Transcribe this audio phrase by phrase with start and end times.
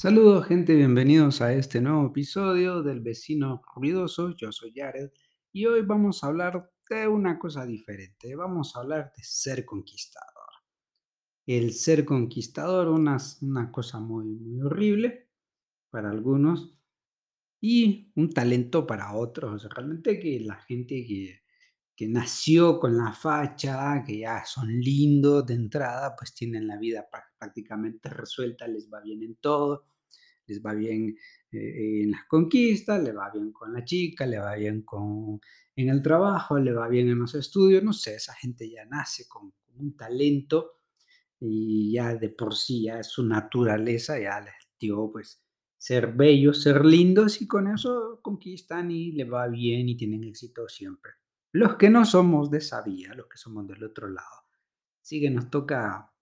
[0.00, 4.34] Saludos gente, bienvenidos a este nuevo episodio del Vecino Ruidoso.
[4.34, 5.10] Yo soy Jared
[5.52, 8.34] y hoy vamos a hablar de una cosa diferente.
[8.34, 10.48] Vamos a hablar de ser conquistador.
[11.44, 15.28] El ser conquistador, una, una cosa muy, muy horrible
[15.90, 16.74] para algunos
[17.60, 19.68] y un talento para otros.
[19.68, 21.39] Realmente que la gente que,
[22.00, 27.06] que nació con la facha, que ya son lindos de entrada, pues tienen la vida
[27.38, 29.84] prácticamente resuelta, les va bien en todo
[30.46, 31.14] les va bien
[31.52, 35.42] eh, en las conquistas, le va bien con la chica, le va bien con,
[35.76, 39.28] en el trabajo, le va bien en los estudios, no sé, esa gente ya nace
[39.28, 40.80] con, un talento
[41.38, 45.42] y ya de por sí ya su naturaleza, ya les dio pues
[45.76, 50.66] ser bellos, ser lindos y con eso conquistan y le va bien y tienen éxito
[50.66, 51.12] siempre.
[51.52, 54.46] Los que no somos de esa vía, los que somos del otro lado,
[55.00, 56.12] sí que nos toca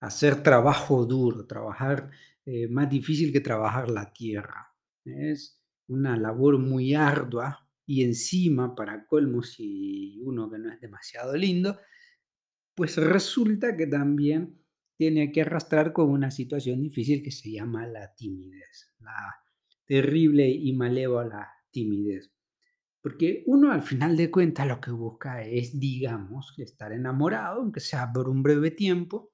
[0.00, 2.10] hacer trabajo duro, trabajar
[2.44, 4.74] eh, más difícil que trabajar la tierra.
[5.04, 11.36] Es una labor muy ardua y encima, para colmo, si uno que no es demasiado
[11.36, 11.78] lindo,
[12.74, 14.60] pues resulta que también
[14.96, 19.36] tiene que arrastrar con una situación difícil que se llama la timidez, la
[19.86, 22.35] terrible y malévola timidez.
[23.06, 28.12] Porque uno al final de cuentas lo que busca es, digamos, estar enamorado, aunque sea
[28.12, 29.32] por un breve tiempo,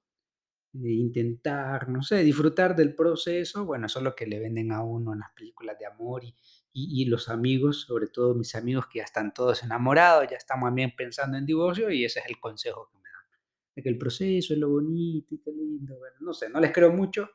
[0.74, 5.14] intentar, no sé, disfrutar del proceso, bueno, eso es lo que le venden a uno
[5.14, 6.20] en las películas de amor
[6.74, 10.92] y, los amigos, sobre todo mis amigos que ya están todos enamorados, ya están también
[10.94, 13.24] pensando en divorcio y ese es el consejo que me dan,
[13.74, 16.72] de que el proceso es lo bonito y qué lindo, bueno, no sé, no les
[16.72, 17.26] creo mucho,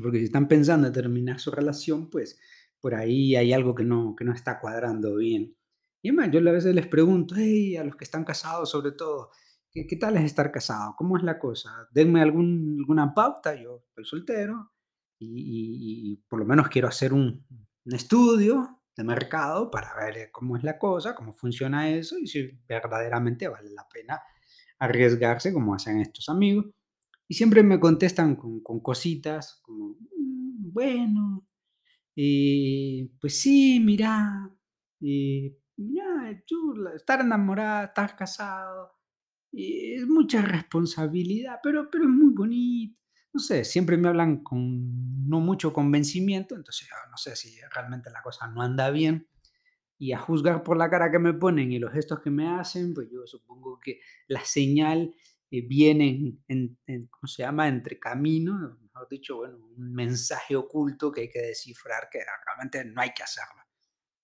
[0.00, 2.38] porque si están pensando en terminar su relación, pues
[2.80, 5.56] por ahí hay algo que no, que no está cuadrando bien.
[6.02, 9.30] Y además, yo a veces les pregunto, hey, a los que están casados sobre todo,
[9.72, 10.96] ¿Qué, tal es estar casado?
[10.96, 11.88] ¿Cómo es la cosa?
[11.92, 13.54] Denme algún, alguna pauta.
[13.54, 14.72] Yo estoy soltero
[15.18, 17.46] y, por lo menos quiero hacer un,
[17.84, 22.58] un, estudio de mercado para ver cómo es la cosa, cómo funciona eso y si
[22.68, 24.20] verdaderamente vale la pena
[24.78, 26.66] arriesgarse como hacen estos amigos.
[27.28, 31.46] Y siempre me contestan con, con cositas como, mm, bueno,
[32.22, 34.50] eh, pues sí, mira,
[35.00, 36.30] eh, mira,
[36.94, 39.00] estar enamorada, estar casado
[39.52, 42.98] es mucha responsabilidad, pero, pero es muy bonito.
[43.32, 48.10] No sé, siempre me hablan con no mucho convencimiento, entonces yo no sé si realmente
[48.10, 49.28] la cosa no anda bien.
[49.98, 52.94] Y a juzgar por la cara que me ponen y los gestos que me hacen,
[52.94, 55.14] pues yo supongo que la señal
[55.50, 56.78] eh, viene en,
[57.10, 62.08] ¿cómo se llama?, entre camino, mejor dicho, bueno, un mensaje oculto que hay que descifrar
[62.10, 63.62] que realmente no hay que hacerlo.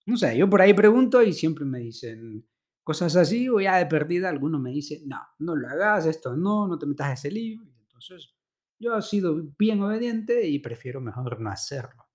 [0.07, 2.49] No sé, yo por ahí pregunto y siempre me dicen,
[2.85, 6.69] cosas así, o ya de perdida alguno me dice, no, no lo hagas, esto no,
[6.69, 7.61] no te metas ese lío.
[7.81, 8.35] Entonces,
[8.79, 12.07] yo he sido bien obediente y prefiero mejor no hacerlo.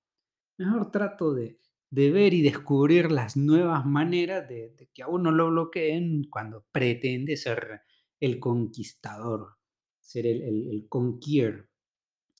[0.57, 1.59] Mejor trato de,
[1.91, 7.35] de ver y descubrir las nuevas maneras de, que a uno lo bloqueen cuando pretende
[7.35, 7.81] ser
[8.21, 9.57] el conquistador,
[9.99, 11.69] ser el, el, conquier.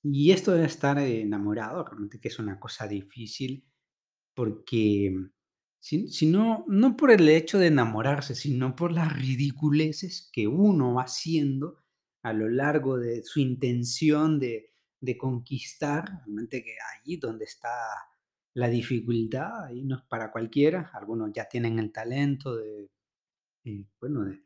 [0.02, 3.66] Y esto de estar enamorado, realmente que es una cosa difícil
[4.34, 5.14] porque
[5.82, 11.78] sino no por el hecho de enamorarse, sino por las ridiculeces que uno va haciendo
[12.24, 14.72] a lo largo de su intención de
[15.02, 17.70] de conquistar, realmente que allí donde está
[18.54, 22.90] la dificultad, ahí no es para cualquiera, algunos ya tienen el talento de,
[23.66, 24.44] eh, bueno, de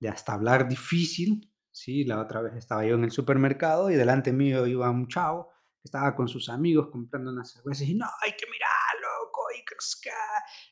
[0.00, 2.04] de hasta hablar difícil, ¿sí?
[2.04, 5.86] La otra vez estaba yo en el supermercado y delante mío iba un chavo que
[5.86, 9.08] estaba con sus amigos comprando unas cervezas y: "No, hay que mirarlo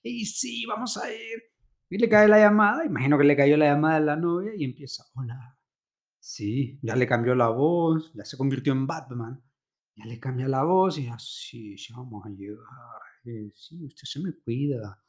[0.03, 1.43] y y sí, vamos a ir.
[1.91, 4.65] Y le cae la llamada, imagino que le cayó la llamada a la novia y
[4.65, 5.59] empieza, hola.
[6.21, 9.43] Sí, ya le cambió la voz, ya se convirtió en Batman.
[9.97, 12.59] Ya le cambia la voz y así, sí, vamos a llegar.
[13.27, 15.03] eh, sí, usted se me cuida.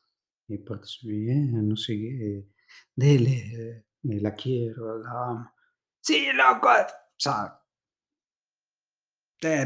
[0.50, 2.48] Eh, pórtese bien, no sé qué.
[2.96, 3.86] Dele,
[4.22, 5.52] la quiero, la amo.
[6.02, 6.70] Sí, loco.
[6.70, 6.84] O
[7.18, 7.60] sea,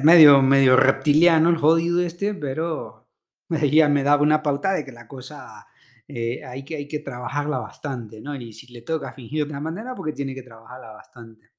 [0.04, 3.08] medio, medio reptiliano el jodido este, pero
[3.50, 5.66] ella me daba una pauta de que la cosa
[6.08, 8.36] eh, hay, que, hay que trabajarla bastante, ¿no?
[8.36, 11.52] Y si le toca fingir de una manera, porque tiene que trabajarla bastante.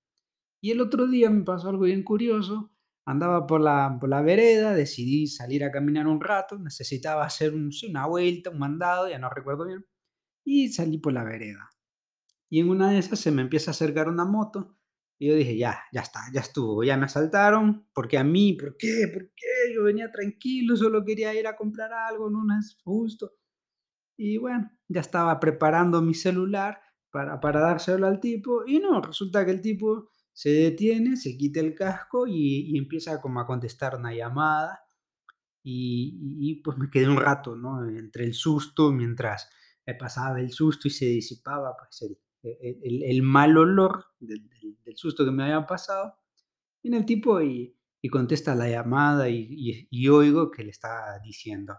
[0.62, 2.72] Y el otro día me pasó algo bien curioso.
[3.06, 7.70] Andaba por la, por la vereda, decidí salir a caminar un rato, necesitaba hacer un-
[7.90, 9.86] una vuelta, un mandado, ya no recuerdo bien,
[10.44, 11.69] y salí por la vereda.
[12.50, 14.76] Y en una de esas se me empieza a acercar una moto
[15.18, 18.76] y yo dije, ya, ya está, ya estuvo, ya me asaltaron, porque a mí, ¿por
[18.78, 19.08] qué?
[19.12, 19.74] ¿Por qué?
[19.74, 23.32] Yo venía tranquilo, solo quería ir a comprar algo, no es justo.
[24.16, 26.80] Y bueno, ya estaba preparando mi celular
[27.10, 31.60] para, para dárselo al tipo y no, resulta que el tipo se detiene, se quita
[31.60, 34.80] el casco y, y empieza como a contestar una llamada
[35.62, 37.86] y, y- pues me quedé un rato, ¿no?
[37.88, 39.50] Entre el susto, mientras
[39.86, 44.48] me pasaba el susto y se disipaba pues el, el- el- el mal olor del,
[44.96, 46.14] susto que me había pasado,
[46.82, 47.76] viene el tipo y,
[48.10, 51.76] contesta la llamada y, oigo que le está diciendo,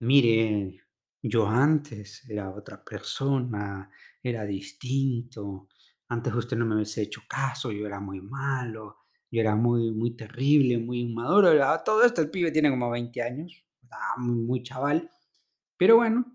[0.00, 0.80] mire,
[1.22, 3.90] yo antes era otra persona,
[4.22, 5.68] era distinto,
[6.08, 8.98] antes usted no me hubiese hecho caso, yo era muy malo,
[9.30, 11.50] yo era muy, muy terrible, muy inmaduro,
[11.84, 15.10] todo esto el pibe tiene como 20 años, estaba muy, muy chaval,
[15.78, 16.33] pero bueno,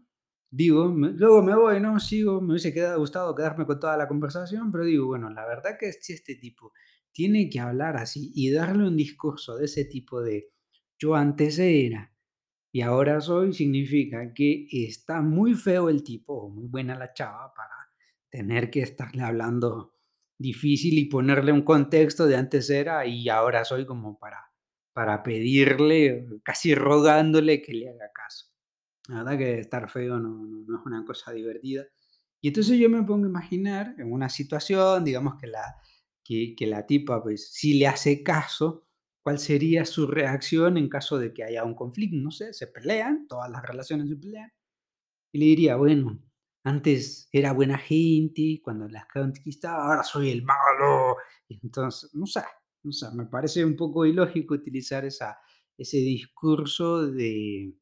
[0.51, 1.99] digo, luego me voy, ¿no?
[1.99, 5.77] Sigo, me hubiese quedado, gustado quedarme con toda la conversación, pero digo, bueno, la verdad
[5.79, 6.73] que si este tipo
[7.11, 10.51] tiene que hablar así y darle un discurso de ese tipo de
[10.97, 12.13] yo antes era
[12.71, 17.53] y ahora soy, significa que está muy feo el tipo o muy buena la chava
[17.55, 17.73] para
[18.29, 19.95] tener que estarle hablando
[20.37, 24.51] difícil y ponerle un contexto de antes era y ahora soy como para,
[24.93, 28.48] para pedirle, casi rogándole que le haga caso.
[29.09, 31.85] La verdad que estar feo no, no- no es una cosa divertida.
[32.41, 35.75] Y entonces yo me pongo a imaginar en una situación, digamos que la,
[36.23, 38.87] que, la tipa, pues, si le hace caso,
[39.23, 42.17] ¿cuál sería su reacción en caso de que haya un conflicto?
[42.17, 44.51] No sé, se pelean, todas las relaciones se pelean,
[45.31, 46.19] y le diría, bueno,
[46.63, 51.17] antes era buena gente, cuando las conquistaba, ahora soy el malo.
[51.49, 52.41] Entonces, no sé,
[52.83, 55.37] no sé, me parece un poco ilógico utilizar esa,
[55.77, 57.73] ese discurso de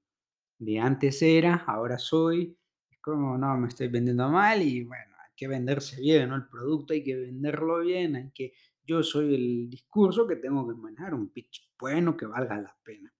[0.59, 2.57] de antes era, ahora soy,
[2.89, 6.31] es como, no, me estoy vendiendo mal y bueno, hay que venderse bien.
[6.31, 8.53] El producto hay que venderlo bien, hay que,
[8.85, 13.13] yo soy el discurso que tengo que manejar, un pitch bueno que valga la pena.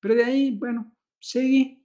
[0.00, 1.82] Pero de ahí, bueno, seguí.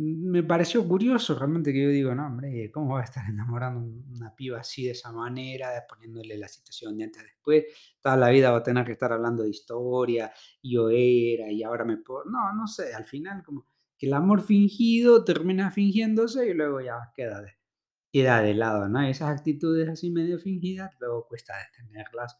[0.00, 4.04] Me pareció curioso realmente que yo digo, no, hombre, ¿cómo va a estar enamorando un-
[4.16, 7.64] una piba así de esa manera, poniéndole la situación de antes después?
[8.00, 11.84] Toda la vida va a tener que estar hablando de historia, yo era, y ahora
[11.84, 12.24] me puedo.
[12.26, 13.66] No, no sé, al final como
[13.98, 17.52] que el amor fingido termina fingiéndose y luego ya queda de,
[18.12, 19.02] queda de lado, ¿no?
[19.02, 22.38] Esas actitudes así medio fingidas, luego cuesta detenerlas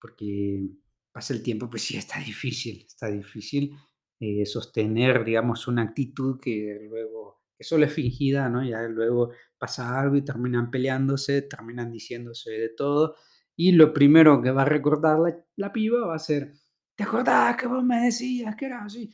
[0.00, 0.68] porque
[1.12, 3.74] pasa el tiempo, pues sí, está difícil, está difícil
[4.20, 8.64] eh, sostener, digamos, una actitud que luego, que solo es fingida, ¿no?
[8.64, 13.16] Ya luego pasa algo y terminan peleándose, terminan diciéndose de todo,
[13.56, 16.52] y lo primero que va a recordar la, la piba va a ser,
[16.94, 19.12] ¿te acordás que vos me decías que era así?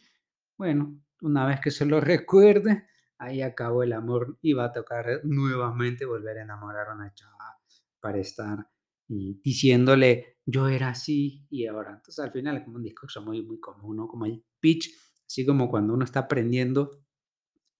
[0.58, 2.86] Bueno, una vez que se lo recuerde,
[3.18, 7.58] ahí acabó el amor y va a tocar nuevamente volver a enamorar a una chava
[8.00, 8.68] para estar
[9.08, 11.92] diciéndole yo era así y ahora.
[11.92, 14.06] Entonces al final es como un discurso muy, muy común, ¿no?
[14.06, 14.90] Como el pitch,
[15.26, 17.04] así como cuando uno está aprendiendo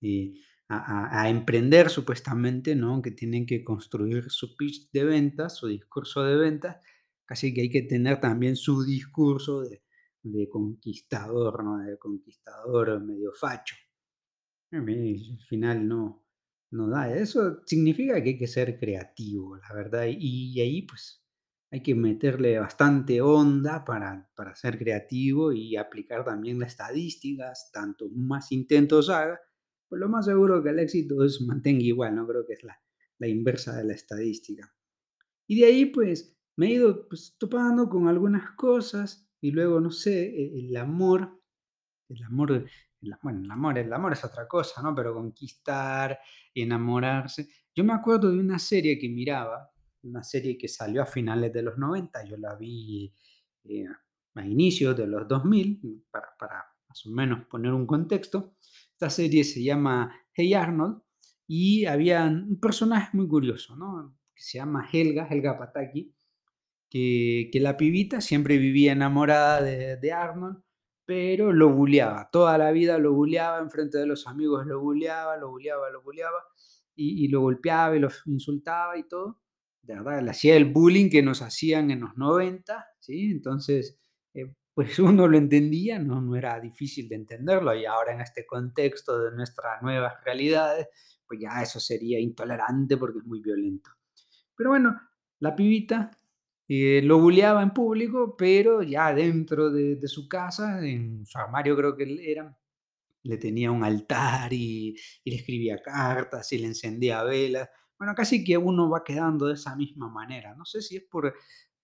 [0.01, 0.33] eh,
[0.69, 3.03] a emprender supuestamente, ¿no?
[3.03, 6.79] Que tienen que construir su pitch de ventas, su discurso de ventas,
[7.27, 9.84] casi que hay que tener también su discurso de,
[10.25, 11.79] de conquistador, ¿no?
[11.79, 13.77] De conquistador medio facho.
[14.73, 16.27] Al final no,
[16.71, 17.15] no da.
[17.15, 20.07] Eso significa que hay que ser creativo, la verdad.
[20.09, 21.23] Y, ahí pues
[21.71, 27.71] hay que meterle bastante onda para, para ser creativo y aplicar también las estadísticas.
[27.73, 29.41] Tanto más intentos haga,
[29.89, 32.27] pues lo más seguro que el éxito es mantenga igual, ¿no?
[32.27, 32.81] Creo que es la,
[33.19, 34.75] la inversa de la estadística.
[35.47, 39.91] Y de ahí pues me he ido pues, topando con algunas cosas y luego, no
[39.91, 41.41] sé, e- el amor
[42.09, 42.67] el amor,
[43.23, 44.95] bueno, el amor el amor es otra cosa, ¿no?
[44.95, 46.19] Pero conquistar,
[46.55, 47.49] enamorarse.
[47.75, 49.71] Yo me acuerdo de una serie que miraba,
[50.03, 53.13] una serie que salió a finales de los 90, yo la vi,
[53.65, 53.87] eh,
[54.35, 58.57] a inicios de los 2000, para para más o menos poner un contexto.
[58.93, 61.03] Esta serie se llama Hey Arnold,
[61.47, 64.17] y había un personaje muy curioso, ¿no?
[64.35, 66.15] Que se llama Helga, Helga Pataki,
[66.95, 70.63] que, la pibita siempre vivía enamorada de, de Arnold,
[71.05, 75.51] pero lo bulleaba, toda la vida lo bulleaba, enfrente de los amigos lo bulleaba, lo
[75.51, 76.39] bulleaba, lo bulleaba,
[76.95, 79.41] y, lo golpeaba y lo insultaba y todo.
[79.83, 83.33] De verdad, hacía el bullying que nos hacían en los 90, ¿sí?
[83.33, 83.99] Entonces,
[84.33, 88.47] eh, pues uno lo entendía, no, no era difícil de entenderlo, y ahora en este
[88.47, 90.87] contexto de nuestras nuevas realidades,
[91.27, 93.91] pues ya eso sería intolerante porque es muy violento.
[94.57, 94.97] Pero bueno,
[95.41, 96.13] la pibita
[96.69, 101.97] eh, lo bulleaba en público, pero ya dentro de, su casa, en su armario creo
[101.97, 102.57] que era,
[103.23, 107.69] le tenía un altar y, y le escribía cartas y le encendía velas.
[107.99, 110.55] Bueno, casi que uno va quedando de esa misma manera.
[110.55, 111.35] No sé si es por,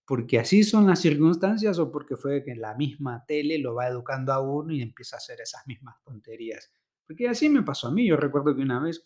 [0.05, 4.33] porque así son las circunstancias o porque fue que la misma tele lo va educando
[4.33, 6.71] a uno y empieza a hacer esas mismas tonterías.
[7.07, 8.07] Porque así me pasó a mí.
[8.07, 9.05] Yo recuerdo que una vez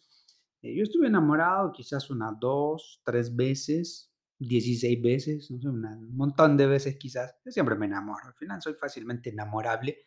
[0.61, 6.57] eh, yo estuve enamorado quizás unas dos, tres veces 16 veces, no sé, un montón
[6.57, 7.35] de veces quizás.
[7.45, 9.97] Yo siempre me enamoro, al final soy fácilmente enamorable,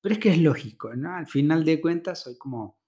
[0.00, 1.14] pero es que es lógico, ¿no?
[1.14, 2.78] Al final de cuentas soy como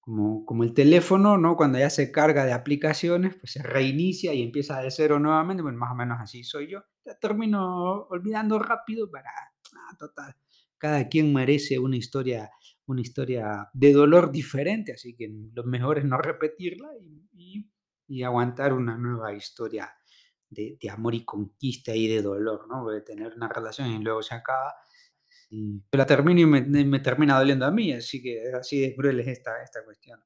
[0.00, 1.56] como como el teléfono, ¿no?
[1.56, 5.78] Cuando ya se carga de aplicaciones, pues se reinicia y empieza de cero nuevamente, bueno,
[5.78, 6.82] más o menos así soy yo.
[7.04, 10.36] Ya termino olvidando rápido para ah, total,
[10.78, 12.50] cada quien merece una historia
[12.86, 17.70] una historia de dolor diferente, así que lo mejor es no repetirla y y
[18.08, 19.92] y aguantar una nueva historia
[20.50, 22.82] de de amor y conquista y de dolor, ¿no?
[22.84, 24.74] Porque tener una relación y luego se acaba,
[25.50, 29.28] y la termino y me termina doliendo a mí, así que así de cruel es
[29.28, 30.20] esta esta cuestión.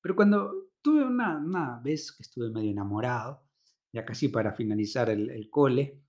[0.00, 3.46] Pero cuando tuve una una vez que estuve medio enamorado,
[3.92, 6.02] ya casi para finalizar el cole,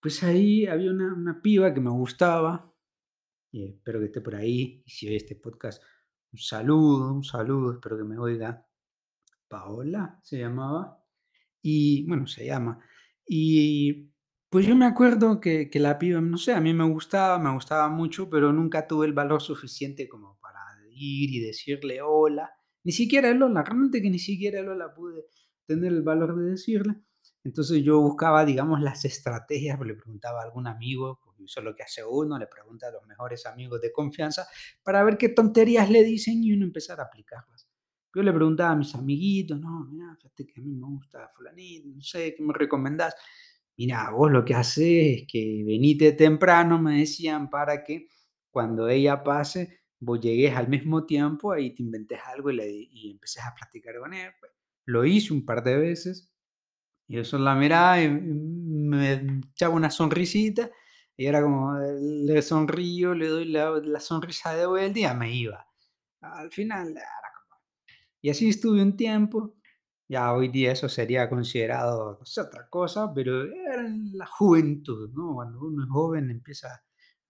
[0.00, 2.72] pues ahí había una una piba que me gustaba,
[3.52, 5.82] y espero que esté por ahí, y si oye este podcast,
[6.32, 8.66] un saludo, un saludo, espero que me oiga.
[9.48, 11.04] Paola se llamaba,
[11.60, 12.78] y bueno, se llama.
[13.32, 14.10] Y
[14.50, 17.52] pues yo me acuerdo que que la piba, no sé, a mí me gustaba, me
[17.54, 20.58] gustaba mucho, pero nunca tuve el valor suficiente como para
[20.90, 22.50] ir y decirle hola,
[22.84, 25.26] ni siquiera el hola, realmente que ni siquiera el hola pude
[25.66, 26.96] tener el valor de decirle.
[27.44, 31.74] Entonces yo buscaba, digamos, las estrategias, le preguntaba a algún amigo, porque eso es lo
[31.76, 34.46] que hace uno, le pregunta a los mejores amigos de confianza
[34.82, 37.59] para ver qué tonterías le dicen y uno empezar a aplicarlas.
[38.14, 41.88] Yo le preguntaba a mis amiguitos, no, mira, fíjate que a mí me gusta fulanito,
[41.94, 43.14] no sé, ¿qué me recomendás?
[43.76, 48.08] Mira, vos lo que haces es que venite temprano, me decían, para que
[48.50, 53.10] cuando ella pase, vos llegues al mismo tiempo, ahí te inventes algo y, le, y
[53.12, 54.30] empecés a platicar con él.
[54.40, 54.52] Pues,
[54.86, 56.30] lo hice un par de veces
[57.08, 59.14] y yo solo la miraba y me
[59.52, 60.70] echaba una sonrisita
[61.16, 65.34] y era como, le sonrío, le doy la, la sonrisa de vuelta y ya me
[65.34, 65.66] iba.
[66.22, 66.94] Al final,
[68.22, 69.54] y así estuve un tiempo.
[70.08, 73.84] Ya hoy día eso sería considerado otra cosa, pero era
[74.14, 75.34] la juventud, ¿no?
[75.34, 76.82] Cuando uno es joven empieza a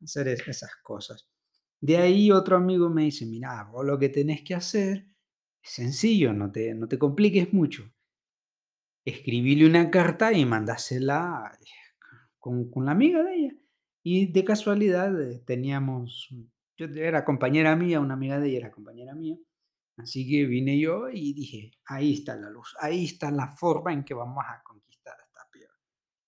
[0.05, 1.29] hacer es- esas cosas.
[1.81, 5.07] De ahí otro amigo me dice, mira, vos lo que tenés que hacer
[5.63, 7.85] es sencillo, no te, no te compliques mucho.
[9.05, 11.65] Escribile una carta y mandásela eh,
[12.39, 13.55] con, con la amiga de ella.
[14.03, 16.29] Y de casualidad eh, teníamos,
[16.79, 19.37] yo era compañera mía, una amiga de ella era compañera mía.
[20.03, 24.05] Así que vine yo y dije, ahí está la luz, ahí está la forma en
[24.05, 25.75] que vamos a conquistar esta piedra.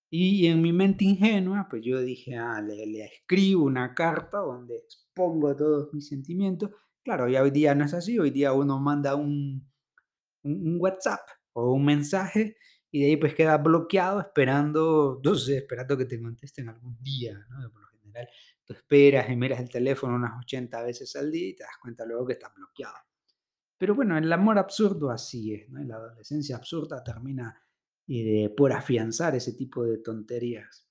[0.09, 4.77] Y en mi mente ingenua, pues yo dije, ah, le, le escribo una carta donde
[4.77, 6.71] expongo todos mis sentimientos.
[7.03, 9.69] Claro, ya hoy día no es así, hoy día uno manda un,
[10.43, 11.21] un, un WhatsApp
[11.53, 12.57] o un mensaje
[12.91, 17.33] y de ahí pues queda bloqueado esperando, no sé, esperando que te contesten algún día,
[17.49, 17.71] ¿no?
[17.71, 18.29] Por lo general,
[18.63, 22.05] tú esperas y miras el teléfono unas 80 veces al día y te das cuenta
[22.05, 22.95] luego que está bloqueado.
[23.83, 27.61] Pero bueno, el amor absurdo así es, la adolescencia absurda termina
[28.07, 30.87] eh, por afianzar ese tipo de tonterías.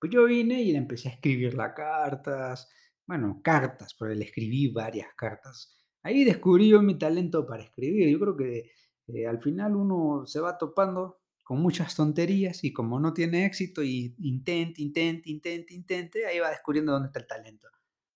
[0.00, 2.66] Pues yo vine y le empecé a escribir las cartas,
[3.06, 5.76] bueno, cartas, porque le escribí varias cartas.
[6.02, 8.08] Ahí descubrí mi talento para escribir.
[8.08, 8.70] Yo creo que
[9.08, 13.82] eh, al final uno se va topando con muchas tonterías y como no tiene éxito
[13.82, 17.68] y intenta, intenta, intenta, intente, ahí va descubriendo dónde está el talento.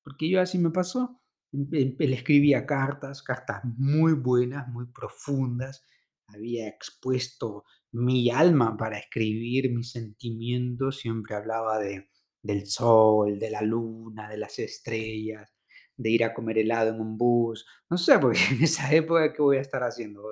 [0.02, 1.20] Porque yo así me pasó.
[1.52, 5.82] Em- em- Le escribía cartas, cartas muy buenas, muy profundas.
[6.26, 12.08] Había expuesto mi alma para escribir mis sentimientos, siempre hablaba de,
[12.42, 15.50] del sol, de la luna, de las estrellas,
[15.96, 17.66] de ir a comer helado en un bus.
[17.90, 20.22] No sé, porque en esa época, ¿qué voy a estar haciendo?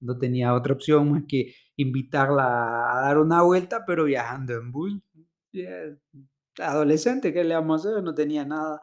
[0.00, 5.00] No tenía otra opción más que invitarla a dar una vuelta, pero viajando en bus.
[6.58, 8.02] Adolescente, ¿qué le vamos a hacer?
[8.02, 8.82] No tenía nada,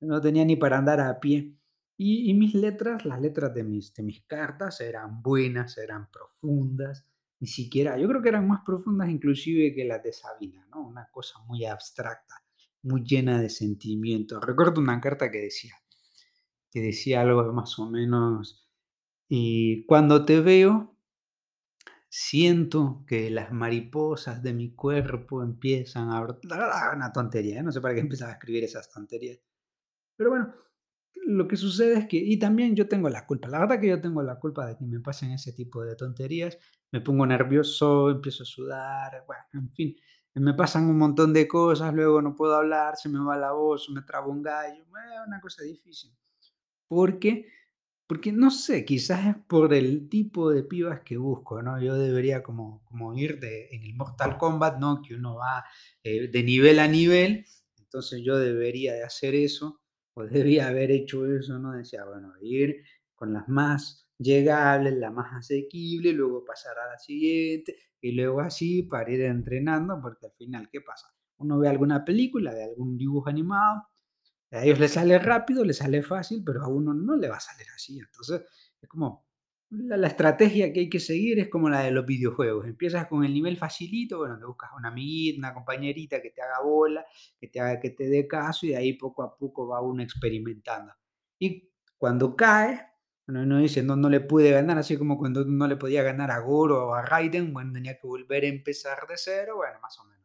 [0.00, 1.54] no tenía ni para andar a pie.
[1.96, 7.04] Y, mis letras, las letras de mis, de mis cartas eran buenas, eran profundas,
[7.40, 10.80] ni siquiera, yo creo que eran más profundas inclusive que las de Sabina, ¿no?
[10.80, 12.42] Una cosa muy abstracta,
[12.82, 14.42] muy llena de sentimientos.
[14.42, 15.74] Recuerdo una carta que decía,
[16.70, 18.66] que decía algo más o menos,
[19.28, 20.96] y cuando te veo,
[22.08, 26.20] siento que las mariposas de mi cuerpo empiezan a...
[26.94, 27.62] una tontería, ¿eh?
[27.62, 29.38] No sé para qué empezaba a escribir esas tonterías.
[30.20, 30.54] Pero bueno,
[31.28, 33.48] lo que sucede es que y también yo tengo la culpa.
[33.48, 36.58] La verdad que yo tengo la culpa de que me pasen ese tipo de tonterías.
[36.92, 39.96] Me pongo nervioso, empiezo a sudar, bueno, en fin,
[40.34, 43.88] me pasan un montón de cosas, luego no puedo hablar, se me va la voz,
[43.88, 46.14] me trabo un gallo, bueno, una cosa difícil.
[46.88, 47.46] Porque
[48.06, 51.80] porque no sé, quizás es por el tipo de pibas que busco, ¿no?
[51.82, 55.00] Yo debería como como ir de en el Mortal Kombat, ¿no?
[55.00, 55.64] Que uno va,
[56.04, 57.46] eh, de nivel a nivel,
[57.78, 59.79] entonces yo debería de hacer eso,
[60.20, 61.72] o debía haber hecho eso, ¿no?
[61.72, 62.82] Decía, bueno, ir
[63.14, 68.82] con las más llegable, la más asequible, luego pasar a la siguiente y luego así
[68.84, 71.08] para ir entrenando, porque al final, ¿qué pasa?
[71.38, 73.84] Uno ve alguna película, de algún dibujo animado,
[74.50, 77.40] a ellos les sale rápido, les sale fácil, pero a uno no le va a
[77.40, 77.98] salir así.
[77.98, 78.42] Entonces,
[78.80, 79.29] es como
[79.70, 82.66] la, estrategia que hay que seguir es como la de los videojuegos.
[82.66, 86.60] Empiezas con el nivel facilito, bueno, te buscas una amiguita, una compañerita que te haga
[86.62, 87.06] bola,
[87.38, 90.02] que te haga que te dé caso y de ahí poco a poco va uno
[90.02, 90.92] experimentando.
[91.38, 92.86] Y cuando cae,
[93.26, 96.30] bueno, uno dice, no, no le pude ganar, así como cuando no le podía ganar
[96.30, 99.98] a Goro o a Raiden, bueno, tenía que volver a empezar de cero, bueno, más
[99.98, 100.19] o menos.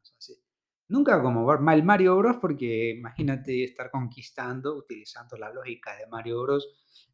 [0.87, 2.37] Nunca como mal Mario Bros.
[2.39, 6.67] porque imagínate estar conquistando utilizando la lógica de Mario Bros.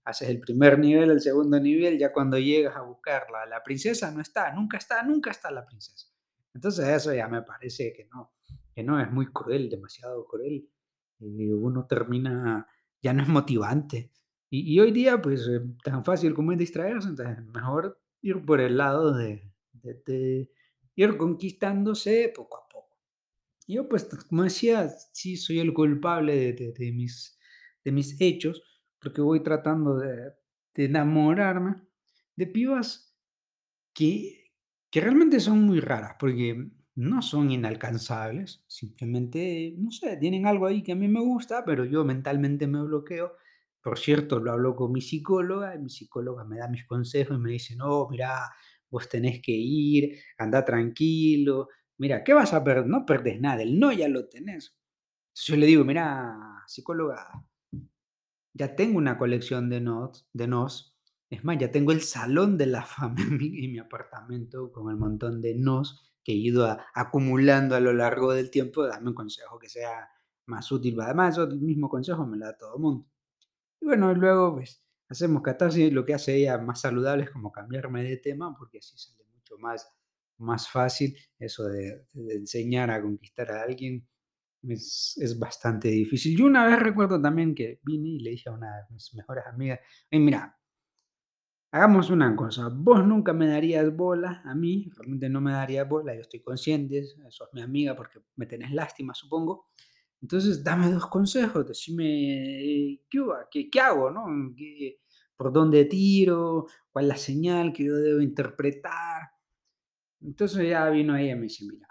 [0.04, 4.20] Haces el primer nivel, el segundo nivel, ya cuando llegas a buscarla, la princesa no
[4.22, 6.08] está, nunca está, nunca está la princesa.
[6.54, 8.34] Entonces eso ya me parece que no,
[8.74, 10.68] que no es muy cruel, demasiado cruel.
[11.20, 12.68] Y uno termina,
[13.02, 14.12] ya no es motivante.
[14.50, 18.76] Y, hoy día, pues, eh, tan fácil como es distraerse, entonces mejor ir por el
[18.78, 20.50] lado de- de
[20.96, 22.71] ir conquistándose poco a poco.
[23.72, 27.40] Yo, pues, como decía, sí soy el culpable de mis,
[27.84, 28.62] de mis hechos,
[29.00, 30.34] porque voy tratando de,
[30.76, 31.76] de enamorarme
[32.36, 33.18] de pibas
[33.94, 34.38] que
[34.92, 40.84] que realmente son muy raras, porque no son inalcanzables, simplemente, no sé, tienen algo ahí
[40.84, 43.34] que a mí me gusta, pero yo mentalmente me bloqueo.
[43.82, 47.40] Por cierto, lo hablo con mi psicóloga, y mi psicóloga me da mis consejos y
[47.42, 48.50] me dice: "No, mira,
[48.90, 51.70] vos tenés que ir, anda tranquilo,
[52.02, 52.88] mira, ¿qué vas a perder?
[52.88, 54.76] No perdés nada, el no ya lo tenés".
[55.30, 57.30] Entonces yo le digo: "Mira, psicóloga,
[58.54, 60.98] ya tengo una colección de nos de nos.
[61.30, 64.90] Es más, ya tengo el salón de la fama en mi en mi apartamento con
[64.92, 68.86] el montón de nos que he ido acumulando a lo largo del tiempo.
[68.86, 70.10] Dame un consejo que sea
[70.46, 71.00] más útil.
[71.02, 73.08] Además, eso el mismo consejo me lo da todo el mundo.
[73.82, 75.94] Y bueno, luego, pues, hacemos catarsis.
[75.94, 79.58] Lo que hace ella más saludable es como cambiarme de tema, porque así sale mucho
[79.60, 79.92] más
[80.42, 81.16] más fácil.
[81.40, 82.06] Eso de
[82.36, 84.08] enseñar a conquistar a alguien
[84.64, 86.38] es, es bastante difícil.
[86.38, 89.46] Yo una vez recuerdo también que vine y le dije a una de mis mejores
[89.48, 89.80] amigas,
[90.12, 90.58] "Ey, mira,
[91.72, 96.14] hagamos una cosa, vos nunca me darías bola a mí, realmente no me darías bola,
[96.16, 99.68] yo estoy consciente, sos mi amiga porque me tenés lástima, supongo.
[100.22, 103.20] Entonces, dame dos consejos, decime, ¿qué?
[103.52, 104.26] ¿Qué, qué hago, no?
[104.58, 105.00] ¿Qué-
[105.38, 106.68] ¿Por dónde tiro?
[106.92, 109.32] ¿Cuál es la señal que yo debo interpretar?
[110.22, 111.88] Entonces ya vino ella y me dice, mira,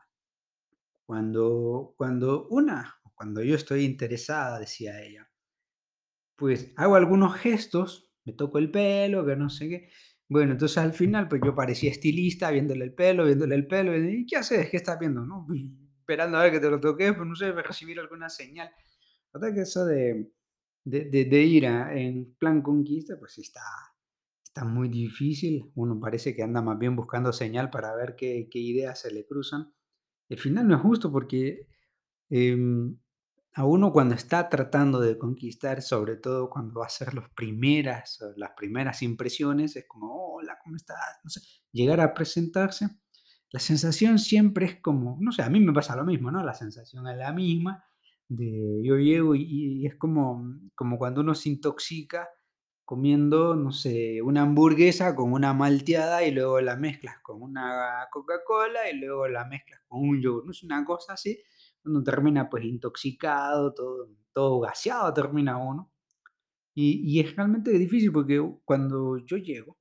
[1.05, 5.31] cuando, cuando una, cuando yo estoy interesada, decía ella,
[6.37, 9.89] pues hago algunos gestos, me toco el pelo, que no sé qué.
[10.29, 14.27] Bueno, entonces al final, pues yo parecía estilista, viéndole el pelo, viéndole el pelo, y
[14.27, 14.71] ¿qué haces?
[14.71, 15.25] ¿Qué estás viendo?
[15.27, 15.47] No,
[16.01, 18.71] esperando a ver que te lo toques, pues no sé, recibir alguna señal.
[19.33, 20.33] Verdad que eso de,
[20.85, 23.61] de, de- de ir a- en plan conquista, pues está,
[24.55, 25.71] está muy difícil.
[25.75, 29.25] Uno parece que anda más bien buscando señal para ver qué, qué ideas se le
[29.27, 29.73] cruzan.
[30.29, 31.67] Al final no es justo porque
[32.31, 32.97] Em,
[33.55, 38.21] a uno cuando está tratando de conquistar, sobre todo cuando va a hacer los primeras,
[38.37, 41.19] las primeras impresiones, es como, hola, ¿cómo estás?
[41.25, 41.41] No sé,
[41.73, 42.89] llegar a presentarse,
[43.51, 46.45] la sensación siempre es como, no sé, a mí me pasa lo mismo, ¿no?
[46.45, 47.85] La sensación es la misma,
[48.29, 49.43] de yo llego y,
[49.83, 52.29] y es como, como cuando uno se intoxica
[52.91, 58.91] comiendo, no sé, una hamburguesa con una malteada y luego la mezclas con una Coca-Cola
[58.91, 60.51] y luego la mezclas con un yogur.
[60.51, 61.41] Es una cosa así
[61.85, 65.93] uno termina pues intoxicado, todo, todo gaseado termina uno.
[66.75, 69.79] Y, y es realmente difícil porque cuando yo llego,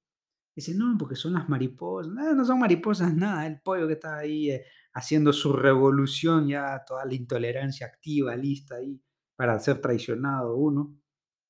[0.56, 2.14] dicen, no, porque son las mariposas.
[2.14, 6.84] No, no son mariposas, nada, el pollo que está ahí eh, haciendo su revolución, ya
[6.86, 9.02] toda la intolerancia activa, lista ahí
[9.36, 10.96] para ser traicionado uno.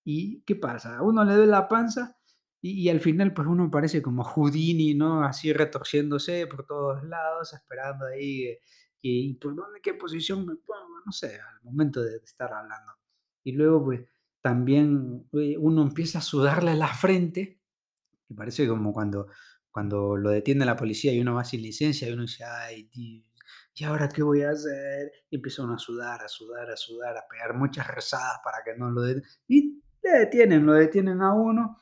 [0.04, 0.98] ¿Y qué pasa?
[0.98, 2.18] A uno le duele la panza
[2.62, 5.24] y, y al final pues uno parece como Houdini, ¿no?
[5.24, 8.62] Así retorciéndose por todos lados, esperando ahí eh,
[9.02, 11.02] que, ¿y por dónde, qué posición me pongo?
[11.06, 12.94] No sé, al momento de, estar hablando.
[13.44, 14.02] Y luego pues
[14.42, 17.62] también eh, uno empieza a sudarle la frente,
[18.30, 19.28] y parece como cuando,
[19.72, 23.26] cuando lo detiene la policía y uno va sin licencia y uno dice, ay, Dios,
[23.74, 25.12] ¿y ahora qué voy a hacer?
[25.30, 28.78] Y empieza uno a sudar, a sudar, a sudar, a pegar muchas rezadas para que
[28.78, 29.32] no lo detengan.
[29.48, 31.78] Y le detienen, lo detienen a uno.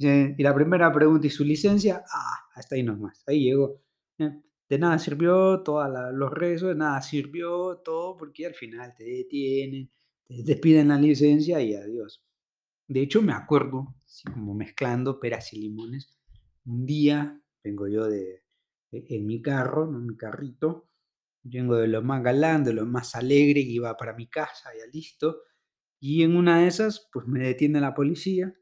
[0.00, 2.04] eh, Y la primera pregunta, ¿y su licencia?
[2.12, 3.80] Ah, hasta ahí nomás, ahí llegó.
[4.18, 4.30] Eh,
[4.68, 9.90] De nada sirvió todos los rezos, de nada sirvió todo porque al final te detienen,
[10.26, 12.22] te, te piden la licencia y adiós.
[12.88, 16.18] De hecho, me acuerdo, así como mezclando peras y limones,
[16.66, 18.42] un día vengo yo de,
[18.92, 20.88] e- en mi carro, en mi carrito,
[21.42, 25.42] vengo de lo más galán, de lo más alegre, iba para mi casa, ya listo,
[26.00, 28.54] y en una de esas, pues me detiene la policía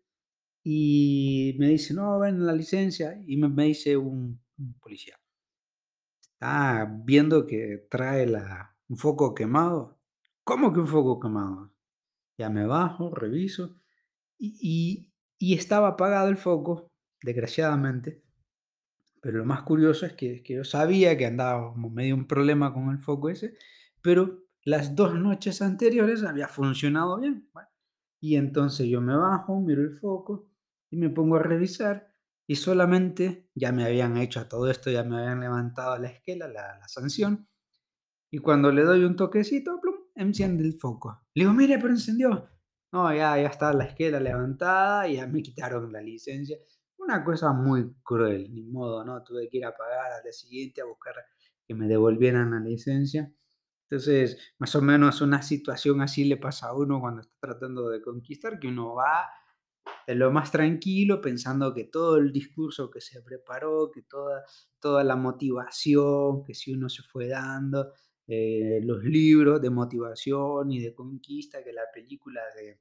[0.65, 4.43] y me dice, no, ven la licencia, y me, dice un,
[4.81, 5.19] policía,
[6.21, 10.01] está viendo que trae la, un foco quemado.
[10.45, 11.73] ¿Cómo que un foco quemado?
[12.37, 13.81] Ya me bajo, reviso,
[14.37, 16.91] y, y, y estaba apagado el foco,
[17.23, 18.23] desgraciadamente,
[19.21, 22.91] pero lo más curioso es que, que yo sabía que andaba medio un problema con
[22.91, 23.55] el foco ese,
[24.03, 27.51] pero las dos noches anteriores había funcionado bien.
[28.21, 30.51] Y entonces yo me bajo, miro el foco
[30.91, 32.15] y me pongo a revisar
[32.47, 36.49] y solamente ya me habían hecho a todo esto, ya me habían levantado la esquela,
[36.49, 37.49] la, la sanción,
[38.31, 41.23] y cuando le doy un toquecito, plum, enciende el foco.
[41.35, 42.51] Le digo, mire, pero encendió.
[42.93, 46.59] No, ya, ya está la esquela levantada y ya me quitaron la licencia.
[46.99, 49.23] Una cosa muy cruel, ni modo, ¿no?
[49.23, 51.15] Tuve que ir a pagar al día siguiente a buscar
[51.67, 53.33] que me devolvieran la licencia.
[53.91, 58.03] Entonces, más o menos una situación así le pasa a uno cuando está tratando de
[58.03, 59.31] conquistar, que uno va
[60.07, 64.45] de lo más tranquilo, pensando que todo el discurso que se preparó, que toda,
[64.79, 67.93] toda la motivación que si uno se fue dando,
[68.27, 72.81] eh, los libros de motivación y de conquista, que la película de,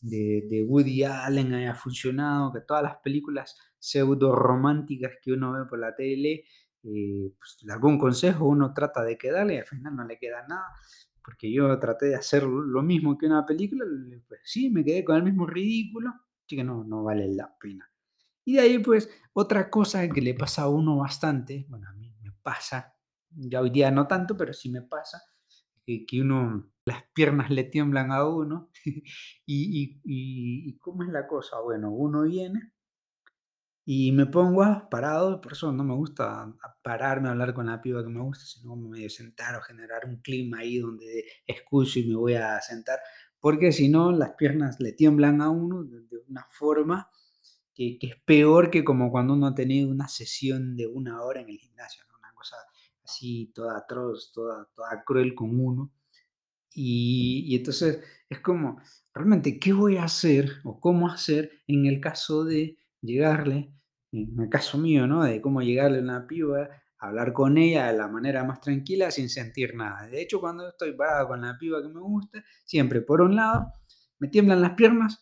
[0.00, 5.66] de, de Woody Allen haya funcionado, que todas las películas pseudo románticas que uno ve
[5.68, 6.44] por la tele,
[6.82, 10.66] eh, pues, algún consejo uno trata de quedarle y al final no le queda nada,
[11.24, 13.84] porque yo traté de hacer lo mismo que una película,
[14.26, 16.10] pues sí, me quedé con el mismo ridículo,
[16.44, 17.90] así que no, no vale la pena.
[18.44, 22.14] Y de ahí, pues, otra cosa que le pasa a uno bastante, bueno, a mí
[22.22, 22.94] me pasa,
[23.30, 25.22] ya hoy día no tanto, pero sí me pasa,
[25.84, 28.70] que, uno, las piernas le tiemblan a uno.
[29.46, 31.60] y, ¿y cómo es la cosa?
[31.60, 32.72] Bueno, uno viene
[33.92, 38.04] y me pongo parado, por eso no me gusta pararme a hablar con la piba
[38.04, 42.14] que me gusta, sino medio sentar o generar un clima ahí donde escucho y me
[42.14, 43.00] voy a sentar,
[43.40, 47.10] porque si no las piernas le tiemblan a uno de una forma
[47.74, 51.40] que, que es peor que como cuando uno ha tenido una sesión de una hora
[51.40, 52.18] en el gimnasio, ¿no?
[52.18, 52.58] Una cosa
[53.02, 55.90] así toda atroz, toda, toda cruel con uno.
[56.72, 58.80] Y, y entonces es como,
[59.12, 63.72] realmente, ¿qué voy a hacer o cómo hacer en el caso de llegarle,
[64.12, 65.22] en el caso mío, ¿no?
[65.24, 66.68] De cómo llegarle a una piba,
[66.98, 70.06] hablar con ella de la manera más tranquila sin sentir nada.
[70.06, 73.72] De hecho, cuando estoy parado con la piba que me gusta, siempre por un lado,
[74.18, 75.20] me tiemblan las piernas,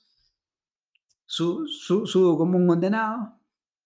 [1.26, 3.38] su- su- subo como un condenado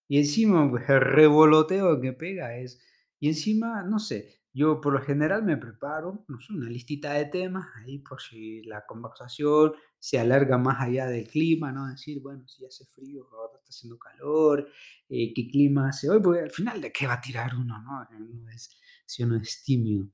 [0.09, 2.81] y encima pues, el revoloteo que pega es...
[3.21, 7.27] Y encima, no sé, yo por lo general me preparo, no sé, una listita de
[7.27, 11.87] temas ahí por si la conversación se alarga más allá del clima, ¿no?
[11.87, 14.69] Decir, bueno, si hace frío, ahora está haciendo calor,
[15.09, 18.09] eh, qué clima hace hoy, porque al final de qué va a tirar uno, ¿no?
[18.11, 20.09] Uno es- si uno es tímido.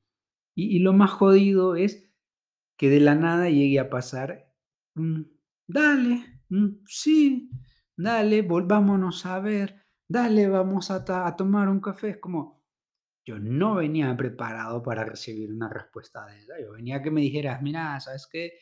[0.54, 2.04] Y, lo más jodido es
[2.76, 4.52] que de la nada llegue a pasar,
[4.94, 5.22] mm,
[5.66, 6.42] dale,
[6.86, 7.50] sí,
[7.96, 11.02] dale, volvámonos a ver, dale, vamos a,
[11.36, 12.10] tomar un café.
[12.10, 12.62] Es como,
[13.24, 16.60] yo no venía preparado para recibir una respuesta de esa.
[16.60, 18.52] Yo venía que me dijeras, mira, ¿sabes qué?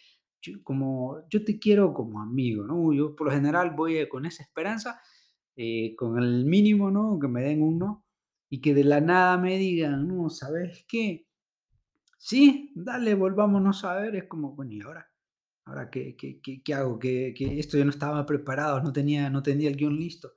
[0.43, 2.93] Yo, como, yo te quiero como amigo, ¿no?
[2.93, 5.01] Yo por lo general voy eh, con esa esperanza,
[5.57, 7.19] eh, con el mínimo, ¿no?
[7.21, 8.05] Que me den un no
[8.51, 11.27] y que de la nada me digan, no, ¿sabes qué?
[12.19, 14.17] Sí, dale, volvámonos a ver.
[14.17, 15.11] Es como, bueno, ¿y ahora?
[15.67, 16.99] ¿Ahora qué, qué, qué, qué hago?
[16.99, 20.33] Que, esto yo no estaba preparado, no tenía, no tenía el guion listo.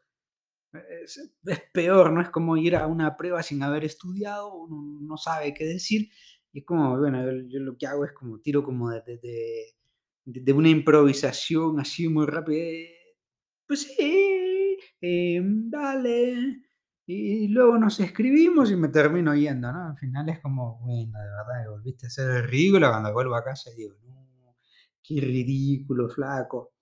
[0.74, 2.22] Eh, Es, es peor, ¿no?
[2.22, 6.10] Es como ir a una prueba sin haber estudiado, uno no sabe qué decir.
[6.54, 9.18] Y es como, bueno, yo, yo lo que hago es como tiro como de, de,
[9.20, 9.76] de-
[10.34, 12.60] de- una improvisación así muy rápida.
[12.63, 12.96] eh,
[13.68, 16.62] Pues sí, em, dale.
[17.06, 19.89] Y luego nos escribimos y me termino yendo, ¿no?
[19.89, 23.44] Al final es como, bueno, de verdad, que volviste a ser ridículo cuando vuelvo a
[23.44, 24.56] casa digo, no,
[25.04, 26.74] qué ridículo, flaco.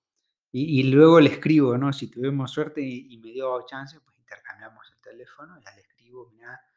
[0.51, 1.93] Y, y luego le escribo, ¿no?
[1.93, 6.53] Si tuvimos suerte y, me dio chance, pues intercambiamos el teléfono, ya le escribo, mira,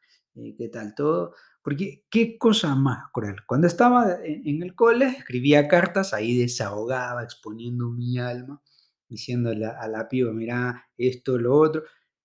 [0.57, 1.33] ¿qué tal todo?
[1.61, 3.37] Porque qué cosa más cruel.
[3.45, 8.61] Cuando estaba en, el cole, escribía cartas, ahí desahogaba, exponiendo mi alma,
[9.07, 11.83] diciéndole a la piba, mira, esto, lo otro.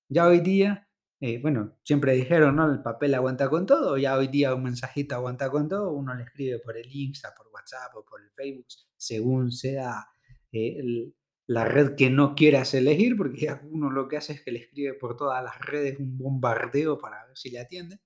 [0.08, 0.88] Ya hoy día,
[1.20, 2.70] eh, bueno, siempre dijeron, ¿no?
[2.72, 6.24] El papel aguanta con todo, ya hoy día un mensajito aguanta con todo, uno le
[6.24, 8.66] escribe por el Insta, por WhatsApp o por el Facebook,
[8.96, 10.06] según sea
[10.52, 11.14] eh, el-
[11.46, 14.94] la red que no quieras elegir, porque uno lo que hace es que le escribe
[14.94, 18.00] por todas las redes un bombardeo para ver si le atiende.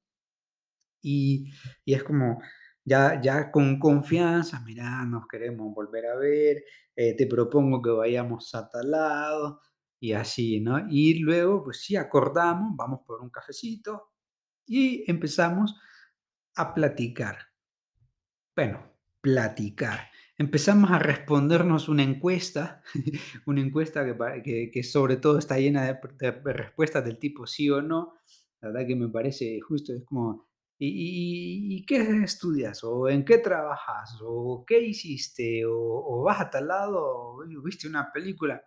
[1.03, 1.51] Y,
[1.87, 2.43] es como,
[2.85, 8.55] ya, ya con confianza, mira, nos queremos volver a ver, eh, te propongo que vayamos
[8.55, 9.61] a tal lado,
[10.01, 10.87] y así, ¿no?
[10.89, 14.11] Y luego, pues sí, acordamos, vamos por un cafecito
[14.67, 15.77] y empezamos
[16.57, 17.39] a platicar.
[18.57, 18.83] Bueno,
[19.21, 20.10] platicar.
[20.41, 22.83] Empezamos a respondernos una encuesta,
[23.47, 27.71] una encuesta que, que- que sobre todo está llena de, de respuestas del tipo sí
[27.71, 28.15] o no.
[28.61, 30.49] La verdad que me parece justo, es como,
[30.79, 32.83] ¿y, y- y qué estudias?
[32.85, 34.19] ¿O en qué trabajas?
[34.23, 35.65] ¿O qué hiciste?
[35.67, 36.99] ¿O, o vas a tal lado?
[37.03, 38.63] ¿O viste una película?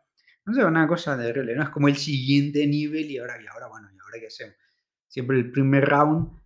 [0.45, 1.63] No sé, una cosa de terrible, ¿no?
[1.63, 4.55] Es como el siguiente nivel y ahora, y ahora, bueno, ¿y ahora qué hacemos?
[5.07, 6.42] Siempre el primer round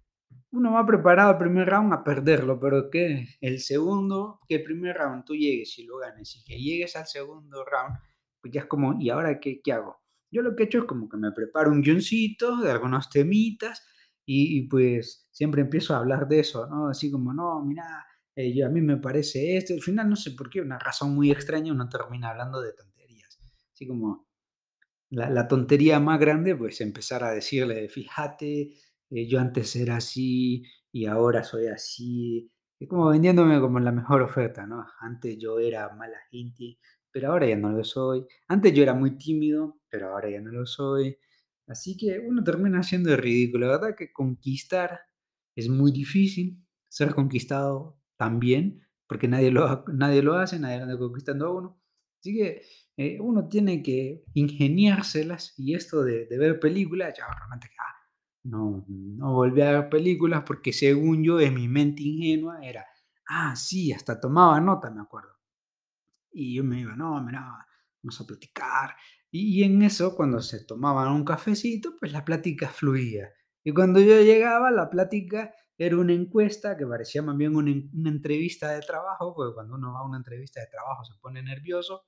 [0.52, 4.96] uno va preparado al primer round a perderlo, pero que el segundo, que el primer
[4.98, 7.98] round tú llegues y lo ganes y que llegues al segundo round,
[8.42, 9.98] pues ya es como, ¿y ahora qué, qué hago?
[10.32, 13.86] Yo lo que he hecho es como que me preparo un guioncito de algunos temitas
[14.26, 16.88] y, y pues siempre empiezo a hablar de eso, ¿no?
[16.90, 18.06] Así como, no, mira,
[18.36, 19.74] eh, yo- a mí me parece esto.
[19.74, 23.40] Al final, no sé por qué, una razón muy extraña, uno termina hablando de tonterías.
[23.74, 24.28] Así como,
[25.10, 28.74] la, la tontería más grande, pues empezar a decirle, fíjate,
[29.10, 32.52] eh, yo antes era así y ahora soy así.
[32.80, 34.86] Es como vendiéndome como la mejor oferta, ¿no?
[35.00, 36.78] Antes yo era mala gente,
[37.12, 38.26] pero ahora ya no lo soy.
[38.48, 41.18] Antes yo era muy tímido, pero ahora ya no lo soy.
[41.68, 43.68] Así que uno termina siendo ridículo.
[43.68, 45.02] La verdad que conquistar
[45.56, 51.48] es muy difícil, ser conquistado también, porque nadie lo, nadie lo hace, nadie anda conquistando
[51.48, 51.82] a uno.
[52.20, 52.62] Así que
[52.98, 57.97] eh, uno tiene que ingeniárselas y esto de, de ver películas, ya realmente ah,
[58.48, 62.86] no, no volví a ver películas porque según yo en mi mente ingenua era,
[63.28, 65.36] ah, sí, hasta tomaba nota, me acuerdo.
[66.32, 67.66] Y yo me iba, no, mira,
[68.04, 68.96] vamos a platicar.
[69.32, 73.30] Y, y en eso, cuando se tomaban un cafecito, pues la plática fluía.
[73.64, 78.10] Y cuando yo llegaba, la plática era una encuesta que parecía más bien una, una
[78.10, 82.06] entrevista de trabajo, porque cuando uno va a una entrevista de trabajo se pone nervioso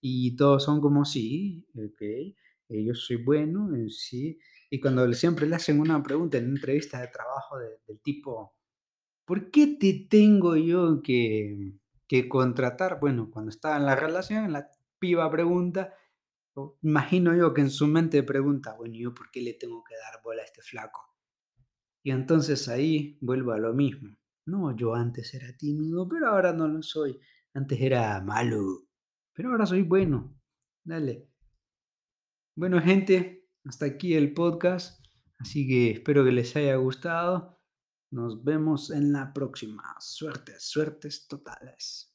[0.00, 4.38] y todos son como, sí, ok, eh, yo soy bueno, eh, sí.
[4.70, 8.54] Y cuando siempre le hacen una pregunta en una entrevista de trabajo de- del tipo,
[9.26, 11.74] ¿Por qué te tengo yo que,
[12.08, 12.98] que contratar?
[13.00, 15.94] Bueno, cuando estaba en la relación, la piba pregunta,
[16.82, 20.22] imagino yo que en su mente pregunta, bueno, ¿yo por qué le tengo que dar
[20.22, 21.00] bola a este flaco?
[22.02, 24.16] Y entonces ahí vuelvo a lo mismo.
[24.46, 27.18] No, yo antes era tímido, pero ahora no lo soy.
[27.54, 28.86] Antes era malo,
[29.32, 30.34] pero ahora soy bueno.
[30.84, 31.28] Dale.
[32.54, 35.04] Bueno, gente, hasta aquí el podcast.
[35.38, 37.58] Así que espero que les haya gustado.
[38.10, 39.82] Nos vemos en la próxima.
[40.00, 42.09] Suertes, suertes totales.